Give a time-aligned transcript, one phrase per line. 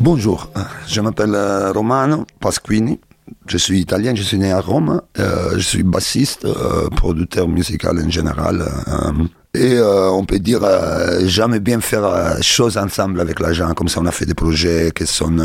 [0.00, 0.50] Bonjour,
[0.86, 3.00] je m'appelle euh, Romano Pasquini.
[3.46, 5.00] Je suis italien, je suis né à Rome.
[5.18, 8.64] Euh, je suis bassiste, euh, producteur musical en général.
[9.54, 10.62] et on peut dire,
[11.26, 13.72] jamais bien faire choses ensemble avec la gens.
[13.74, 15.36] Comme ça, on a fait des projets qui sont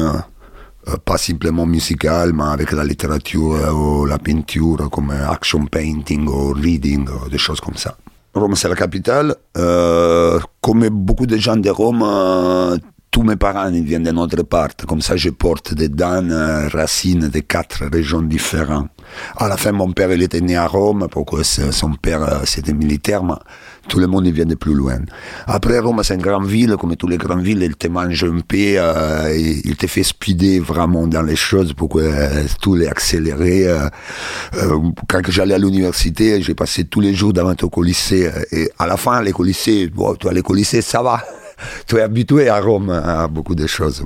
[1.05, 7.07] pas simplement musicaux, mais avec la littérature ou la peinture, comme action painting ou reading,
[7.29, 7.95] des choses comme ça.
[8.33, 9.35] Rome, c'est la capitale.
[9.53, 12.79] comme beaucoup de gens de Rome,
[13.11, 14.69] tous mes parents viennent de notre part.
[14.87, 18.89] Comme ça, je porte des dents euh, racines de quatre régions différentes.
[19.38, 22.73] À la fin, mon père, il était né à Rome, pourquoi son père, euh, c'était
[22.73, 23.33] militaire, mais
[23.88, 24.99] tout le monde vient de plus loin.
[25.47, 28.41] Après, Rome, c'est une grande ville, comme toutes les grandes villes, il te mange un
[28.47, 32.03] peu, euh, il te fait speeder vraiment dans les choses, pourquoi
[32.61, 33.66] tout est accéléré.
[35.07, 38.97] quand j'allais à l'université, j'ai passé tous les jours devant au Colisée, et à la
[38.97, 41.23] fin, les Colisées, bon, toi, les Colisées, ça va
[41.88, 44.03] tu es habitué à Rome à beaucoup de choses.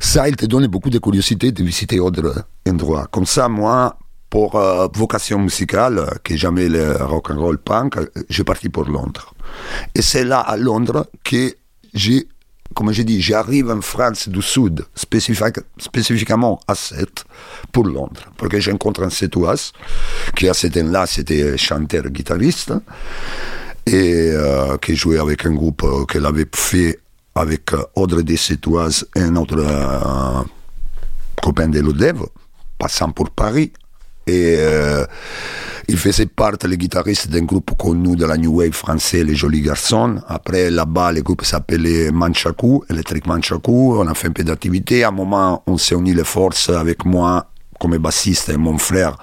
[0.00, 3.06] ça, il te donne beaucoup de curiosité de visiter d'autres endroits.
[3.10, 3.96] Comme ça, moi,
[4.30, 9.34] pour euh, vocation musicale, que jamais le rock and roll punk, j'ai parti pour Londres.
[9.94, 11.54] Et c'est là, à Londres, que
[11.94, 12.28] j'ai
[12.74, 17.24] comme j'ai dit, j'arrive en France du Sud, spécifiquement à 7,
[17.72, 19.72] pour Londres, parce que j'ai rencontré un Sétoise,
[20.34, 22.72] qui à cet là c'était chanteur-guitariste,
[23.86, 27.00] et euh, qui jouait avec un groupe euh, qu'elle avait fait
[27.34, 29.62] avec euh, Audrey Dessetoise et un autre
[31.42, 32.22] copain de l'Odev,
[32.78, 33.72] passant pour Paris.
[34.26, 34.58] Et
[35.86, 39.60] il faisait partie, le guitariste d'un groupe connu de la New Wave français, les Jolis
[39.60, 40.16] Garçons.
[40.28, 43.98] Après, là-bas, le groupe s'appelait Manchaku, Electric Manchaku.
[43.98, 45.04] On a fait un peu d'activité.
[45.04, 49.18] À un moment, on s'est uni les forces avec moi, comme bassiste, et mon frère,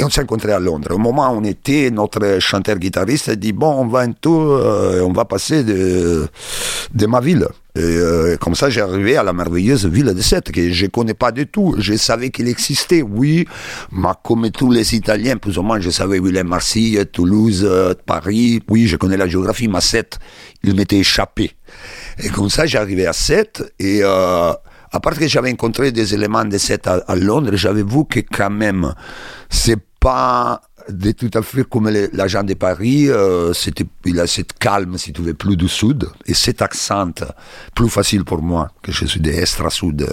[0.00, 0.92] et on s'est rencontrés à Londres.
[0.92, 5.00] Au moment où on était, notre chanteur-guitariste a dit Bon, on va un tour, euh,
[5.00, 6.28] on va passer de,
[6.94, 7.48] de ma ville.
[7.74, 11.14] Et euh, comme ça, j'ai arrivé à la merveilleuse ville de Sète, que je connais
[11.14, 11.74] pas du tout.
[11.78, 13.46] Je savais qu'il existait, oui,
[13.90, 17.66] mais comme tous les Italiens, plus ou moins, je savais où il est Marseille, Toulouse,
[17.68, 18.62] euh, Paris.
[18.68, 20.18] Oui, je connais la géographie, mais Sète,
[20.62, 21.50] il m'était échappé.
[22.22, 24.02] Et comme ça, j'arrivais à Sète, et
[24.90, 26.56] à part que j'avais rencontré des éléments de
[26.88, 28.94] à, à Londres, j'avais vu que quand même,
[29.50, 34.54] c'est pas de tout à fait comme l'agent de Paris, euh, c'était, il a cette
[34.54, 37.10] calme, si tu veux, plus du sud, et cet accent
[37.74, 40.06] plus facile pour moi, que je suis de extra sud, euh,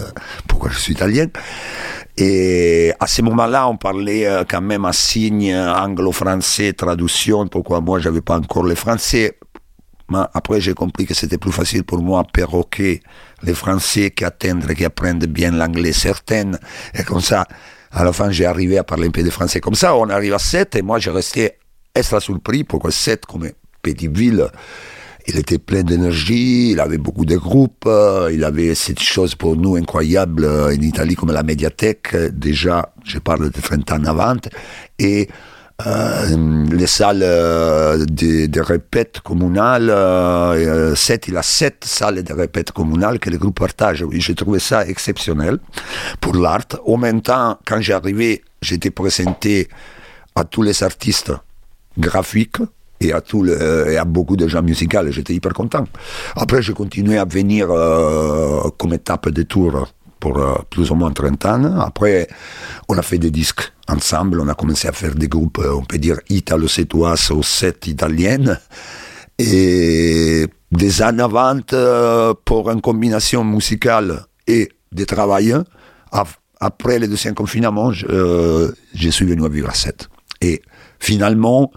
[0.47, 1.27] pourquoi je suis italien.
[2.17, 7.99] Et à ce moment-là, on parlait euh, quand même à signe anglo-français, traduction, pourquoi moi
[7.99, 9.37] j'avais pas encore le français.
[10.09, 13.01] Mais après, j'ai compris que c'était plus facile pour moi perroquer
[13.41, 16.59] les Français qu'attendre qu'ils apprennent bien l'anglais certaines.
[16.93, 17.47] Et comme ça,
[17.95, 19.61] à la fin, j'ai arrivé à parler un peu de français.
[19.61, 21.53] Comme ça, on arrive à 7 et moi, j'ai resté
[21.95, 23.49] extra surpris pourquoi 7, comme
[23.81, 24.47] petite ville,
[25.27, 27.89] il était plein d'énergie, il avait beaucoup de groupes,
[28.31, 33.49] il avait cette chose pour nous incroyable en Italie comme la médiathèque, déjà, je parle
[33.49, 34.35] de 30 ans avant,
[34.99, 42.23] et euh, les salles euh, de, de répète communales, euh, sept, il a sept salles
[42.23, 44.05] de répète communales que le groupe partage.
[44.11, 45.59] J'ai trouvé ça exceptionnel
[46.21, 46.65] pour l'art.
[46.85, 49.67] En même temps, quand arrivé, j'étais présenté
[50.35, 51.33] à tous les artistes
[51.97, 52.57] graphiques
[53.01, 54.99] et à, tout le, et à beaucoup de gens musicaux.
[55.09, 55.83] J'étais hyper content.
[56.35, 57.67] Après, j'ai continué à venir
[58.77, 59.87] comme étape de tour
[60.25, 61.79] pour plus ou moins 30 ans.
[61.81, 62.27] Après,
[62.89, 64.41] on a fait des disques ensemble.
[64.41, 68.59] On a commencé à faire des groupes, euh, on peut dire, italo-sétois ou sept italiennes.
[69.37, 75.55] Et des années avant, euh, pour une combinaison musicale et de travail,
[76.59, 80.09] après le deuxième confinement, je, euh, je suis venu à vivre à 7.
[80.41, 80.63] Et
[80.99, 81.71] finalement,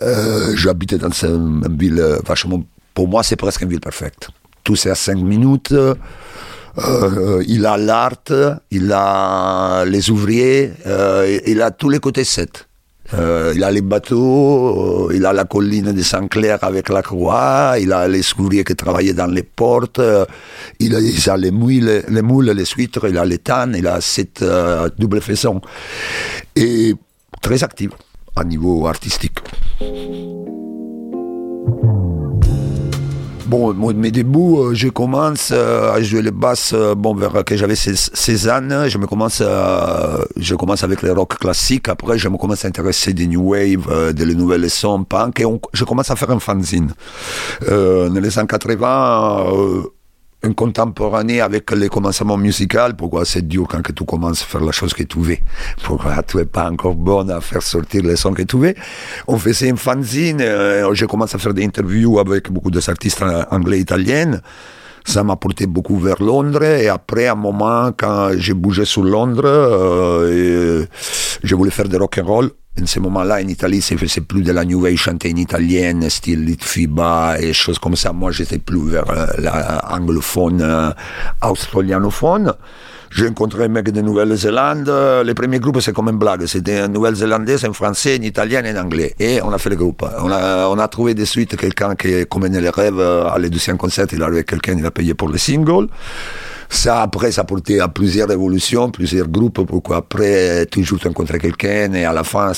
[0.00, 2.62] euh, j'habitais dans une ville vachement...
[2.94, 4.28] Pour moi, c'est presque une ville parfaite.
[4.64, 5.74] Tout c'est à 5 minutes.
[6.78, 8.22] Euh, il a l'art,
[8.70, 12.68] il a les ouvriers, euh, il a tous les côtés 7.
[13.14, 17.92] Euh, il a les bateaux, il a la colline de Saint-Clair avec la croix, il
[17.92, 20.00] a les ouvriers qui travaillaient dans les portes,
[20.80, 24.44] il a, les, moules, les moules, les il a les tannes, il a cette
[24.98, 25.60] double façon.
[26.56, 26.94] Et
[27.40, 27.90] très actif
[28.34, 29.38] à niveau artistique.
[33.46, 37.56] Bon, mes débuts, euh, je commence euh, à jouer le basse euh, bon, vers que
[37.56, 38.88] j'avais 16, ans.
[38.88, 39.40] Je, me commence,
[40.36, 41.88] je commence avec le rock classique.
[41.88, 45.38] Après, je me commence à intéresser des new wave, des nouvelles sons punk.
[45.40, 46.92] Et je commence à faire un fanzine.
[47.68, 49.46] dans les années 80,
[50.42, 54.72] un contemporané avec les commencements musicaux, pourquoi c'est dur quand tu commences à faire la
[54.72, 55.38] chose que tu veux,
[55.82, 58.74] pourquoi tu n'es pas encore bonne à faire sortir les sons que tu veux?
[59.26, 63.78] On faisait un fanzine, euh, j'ai commencé à faire des interviews avec beaucoup d'artistes anglais
[63.78, 64.40] et italiens.
[65.04, 69.42] Ça m'a porté beaucoup vers Londres et après, un moment, quand j'ai bougé sur Londres,
[69.46, 70.84] euh,
[71.44, 72.50] je voulais faire du rock and roll
[72.80, 76.44] en ce moment-là, en Italie, c'est plus de la new wave chantée en italienne, style
[76.44, 78.12] Litfiba et choses comme ça.
[78.12, 79.26] Moi, j'étais plus vers euh,
[79.90, 80.90] l'anglophone, euh,
[81.42, 82.52] australianophone.
[83.10, 84.92] J'ai rencontré un mec de Nouvelle-Zélande.
[85.24, 86.44] Les premiers groupes, c'est comme une blague.
[86.46, 89.14] C'était un Nouvelle-Zélandais, un Français, un Italien et un Anglais.
[89.18, 90.04] Et on a fait le groupe.
[90.20, 93.00] On a, trouvé de suite quelqu'un qui commenait les rêves.
[93.00, 95.86] À les deuxième concert, il avait quelqu'un, il a payé pour le single.
[96.68, 102.04] Ça, après, ça porté à plusieurs révolutions, plusieurs groupes, pourquoi après, toujours rencontrer quelqu'un, et
[102.04, 102.52] à la fin,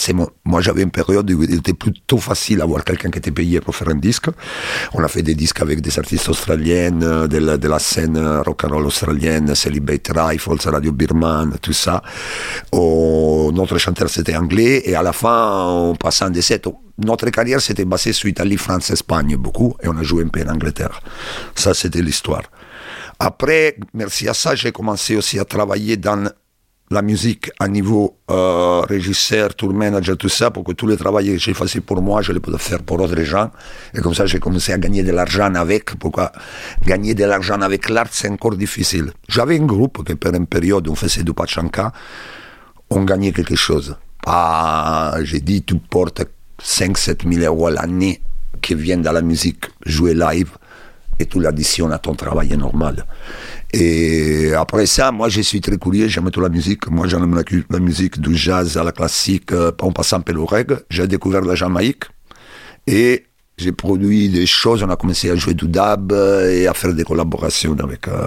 [0.45, 3.75] moi, j'avais une période où il était plutôt facile d'avoir quelqu'un qui était payé pour
[3.75, 4.27] faire un disque.
[4.95, 8.65] On a fait des disques avec des artistes australiens, de la, de la scène rock
[8.65, 12.03] and roll australienne, Celibate Rifles, Radio Birman, tout ça.
[12.73, 16.63] Oh, notre chanteur, c'était anglais, et à la fin, en passant des sets,
[17.05, 20.43] notre carrière s'était basée sur Italie, France, Espagne, beaucoup, et on a joué un peu
[20.43, 21.01] en Angleterre.
[21.55, 22.43] Ça, c'était l'histoire.
[23.21, 26.31] Après, merci à ça, j'ai commencé aussi à travailler dans
[26.91, 31.33] la musique à niveau euh, régisseur, tour manager, tout ça, pour que tout le travail
[31.33, 33.51] que j'ai fait pour moi, je le peux faire pour d'autres gens.
[33.93, 35.97] Et comme ça, j'ai commencé à gagner de l'argent avec.
[35.97, 36.33] Pourquoi?
[36.87, 39.13] Gagner de l'argent avec l'art, c'est encore difficile.
[39.29, 41.93] J'avais un groupe qui, pour une période, on faisait du pachanka,
[42.91, 43.97] on gagnait quelque chose.
[44.27, 46.23] Ah, j'ai dit, tu portes
[46.63, 48.21] 5-7 000 euros l'année
[48.63, 50.51] qui viennent dans la musique, jouer live
[51.19, 53.05] et tu l'additionnes à ton travail normal.
[53.73, 56.89] Et après ça, moi je suis très curieux, j'aime toute la musique.
[56.91, 60.87] Moi j'aime la, la, musique du jazz à la classique, euh, en passant par le.
[60.91, 62.05] J'ai découvert la Jamaïque
[62.87, 63.27] et
[63.59, 64.83] j'ai produit des choses.
[64.83, 68.27] On a commencé à jouer du dub et à faire des collaborations avec, euh,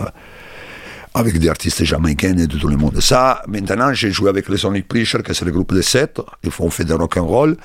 [1.14, 3.00] avec des artistes jamaïcains et de tout le monde.
[3.00, 6.22] Ça, maintenant, j'ai joué avec les Sonic Preacher, qui c'est le groupe de sept.
[6.44, 7.58] Ils font fait de rock and roll.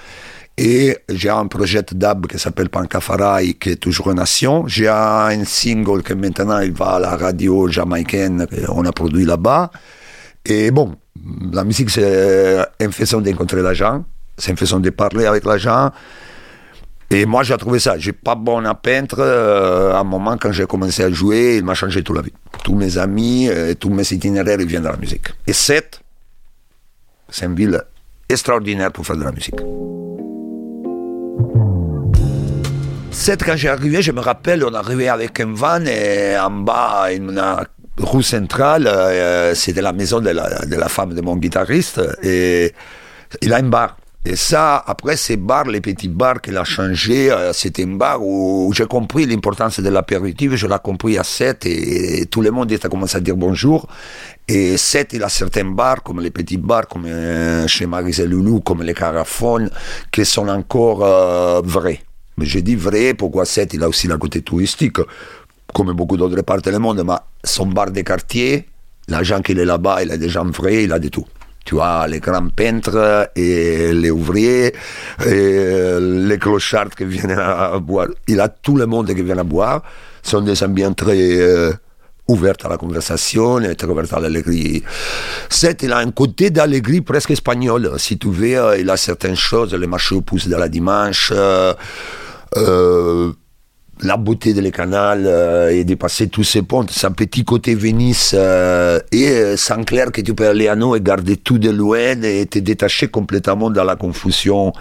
[0.58, 4.66] Et j'ai un projet d'ab qui s'appelle Pancafarai, qui est toujours nation.
[4.66, 9.70] J'ai un single qui maintenant il va à la radio jamaïcaine, qu'on a produit là-bas.
[10.46, 10.94] Et bon,
[11.52, 14.04] la musique c'est une façon d'encontrer les gens,
[14.38, 15.90] c'est une façon de parler avec les gens.
[17.10, 19.18] Et moi j'ai trouvé ça, j'ai pas bon à peindre.
[19.18, 22.32] Euh, à un moment quand j'ai commencé à jouer, il m'a changé toute la vie.
[22.64, 25.28] Tous mes amis, euh, tous mes itinéraires, ils viennent de la musique.
[25.46, 26.00] Et Sète,
[27.28, 27.78] c'est une ville
[28.26, 29.54] extraordinaire pour faire de la musique.
[33.18, 37.08] Cette, quand j'ai arrivé, je me rappelle, on arrivait avec un van et en bas,
[37.12, 37.42] une
[37.98, 42.72] rue centrale, euh, c'était la maison de la, de la, femme de mon guitariste et
[43.40, 43.96] il a un bar.
[44.24, 48.22] Et ça, après ces bars, les petits bars qu'il a changé, euh, c'était un bar
[48.22, 52.70] où, j'ai compris l'importance de l'apéritif, je l'ai compris à 7 et, tout le monde
[52.70, 53.88] a commencé à dire bonjour.
[54.46, 58.60] Et 7, il a certains bars, comme les petits bars, comme euh, chez Marise Loulou,
[58.60, 59.70] comme les Carafones,
[60.12, 60.98] qui sont encore
[61.64, 62.05] vrais.
[62.38, 64.98] Mais j'ai dit vrai, pourquoi 7, il a aussi la côté touristique,
[65.72, 68.66] comme beaucoup d'autres parts du monde, mais son bar de quartier,
[69.08, 71.26] l'agent qui est là-bas, il a des gens vrais, il a de tout.
[71.66, 74.72] Tu vois, les grands peintres et les ouvriers,
[75.25, 78.06] les clochards qui viennent à boire.
[78.28, 79.82] Il a tout le monde qui vient à boire.
[80.22, 81.72] Ce sont des ambiants très euh,
[82.28, 84.84] ouverts à la conversation, très ouverts à l'allegrie.
[85.49, 87.92] C'est, il a un côté d'allegrie presque espagnol.
[87.99, 91.32] Si tu veux, euh, il a certaines choses, les marchés aux pousses de la dimanche.
[91.34, 91.75] Euh,
[92.56, 93.32] euh,
[94.02, 97.75] la beauté de les canals euh, et de passer tous ces ponts, un petit côté
[97.75, 101.70] Venise euh, et sans clair que tu peux aller à nous et garder tout de
[101.70, 104.72] loin et te détacher complètement dans la confusion.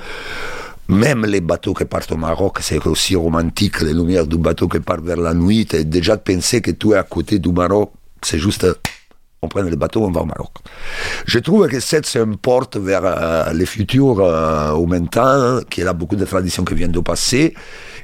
[0.87, 4.79] Même les bateaux qui partent au Maroc, c'est aussi romantique, les lumières du bateau qui
[4.79, 7.91] part vers la nuit, et déjà de penser que tu es à côté du Maroc,
[8.21, 8.67] c'est juste
[9.41, 10.51] on prend le bateau, on va au Maroc.
[11.25, 15.59] Je trouve que cette c'est une porte vers euh, le futur euh, au même temps,
[15.69, 17.53] qu'il a beaucoup de traditions qui viennent de passer.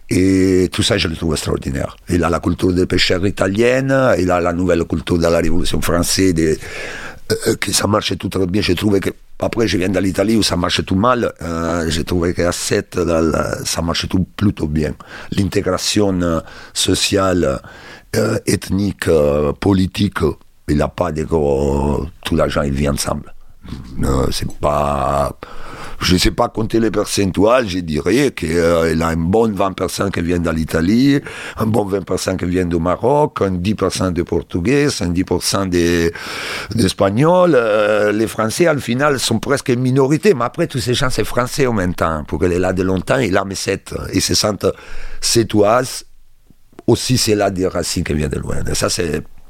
[0.10, 1.96] Et tout ça, je le trouve extraordinaire.
[2.10, 5.82] Il a la culture des pêcheurs italienne, il a la nouvelle culture de la Révolution
[5.82, 6.58] française, de,
[7.48, 8.62] euh, que ça marche tout très bien.
[8.62, 9.10] Je trouve que,
[9.40, 11.32] après, je viens de l'Italie où ça marche tout mal.
[11.42, 13.00] Euh, je trouve qu'à 7,
[13.64, 14.94] ça marche tout plutôt bien.
[15.32, 16.42] L'intégration
[16.74, 17.62] sociale,
[18.46, 19.10] ethnique,
[19.62, 20.20] politique,
[20.72, 22.06] il n'a pas de gros.
[22.24, 23.34] Tout l'argent, il vient ensemble.
[24.32, 25.38] c'est pas.
[26.00, 30.22] je ne sais pas compter les percentuels, je dirais qu'elle a un bon 20% qui
[30.22, 31.20] vient de l'Italie,
[31.58, 35.70] un bon 20% qui vient du Maroc, un 10% de portugais, un 10%
[36.74, 37.54] d'espagnols.
[37.54, 41.26] Euh, les Français, al final, sont presque une minorité, mais après, tous ces gens, c'est
[41.26, 44.20] français en même temps, pour qu'elle est là de longtemps, et là, mais c'est, et
[44.22, 44.66] se sentent
[45.20, 46.06] sétoises.
[46.88, 48.56] Aussi, c'est là des racines qui viennent de loin.
[48.74, 49.22] Ça, c'est